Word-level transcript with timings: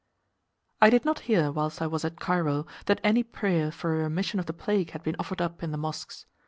I 0.81 0.89
did 0.89 1.05
not 1.05 1.19
hear, 1.29 1.51
whilst 1.51 1.79
I 1.79 1.85
was 1.85 2.03
at 2.03 2.19
Cairo, 2.19 2.65
that 2.87 2.99
any 3.03 3.21
prayer 3.21 3.71
for 3.71 3.93
a 3.93 3.97
remission 4.05 4.39
of 4.39 4.47
the 4.47 4.51
plague 4.51 4.89
had 4.93 5.03
been 5.03 5.15
offered 5.19 5.43
up 5.43 5.61
in 5.61 5.69
the 5.71 5.77
mosques. 5.77 6.25